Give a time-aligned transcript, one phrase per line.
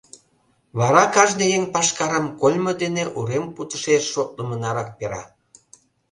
[0.79, 5.23] Вара кажне еҥ пашкарым кольмо дене урем кутышеш шотлымо нарак пера.